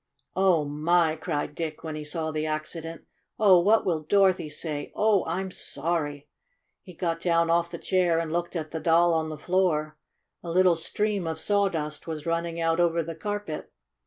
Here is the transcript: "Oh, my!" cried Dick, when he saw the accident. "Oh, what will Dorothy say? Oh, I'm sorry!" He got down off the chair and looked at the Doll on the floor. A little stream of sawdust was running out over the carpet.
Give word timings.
"Oh, 0.35 0.65
my!" 0.65 1.15
cried 1.15 1.53
Dick, 1.53 1.83
when 1.83 1.95
he 1.95 2.03
saw 2.03 2.31
the 2.31 2.47
accident. 2.47 3.05
"Oh, 3.37 3.59
what 3.59 3.85
will 3.85 4.01
Dorothy 4.01 4.49
say? 4.49 4.91
Oh, 4.95 5.23
I'm 5.27 5.51
sorry!" 5.51 6.27
He 6.81 6.95
got 6.95 7.19
down 7.19 7.51
off 7.51 7.69
the 7.69 7.77
chair 7.77 8.17
and 8.17 8.31
looked 8.31 8.55
at 8.55 8.71
the 8.71 8.79
Doll 8.79 9.13
on 9.13 9.29
the 9.29 9.37
floor. 9.37 9.99
A 10.41 10.49
little 10.49 10.75
stream 10.75 11.27
of 11.27 11.39
sawdust 11.39 12.07
was 12.07 12.25
running 12.25 12.59
out 12.59 12.79
over 12.79 13.03
the 13.03 13.13
carpet. 13.13 13.71